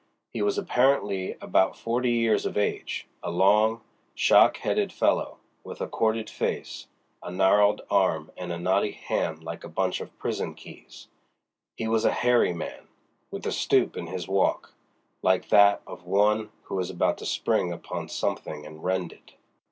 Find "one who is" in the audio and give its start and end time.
16.07-16.89